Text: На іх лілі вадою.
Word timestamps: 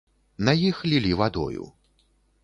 На 0.47 0.53
іх 0.69 0.79
лілі 0.93 1.11
вадою. 1.19 1.67